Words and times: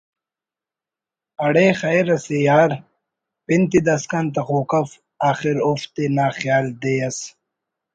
اڑے 1.43 1.67
خیر 1.81 2.05
اسے 2.15 2.37
یار 2.47 2.71
(پن 3.45 3.61
تے 3.69 3.79
داسکان 3.87 4.25
تخوک 4.35 4.71
اف) 4.79 4.89
آخر 5.29 5.55
اوفتے 5.65 6.05
نا 6.15 6.27
خیال 6.37 6.65
دے 6.81 6.93
اس 7.07 7.17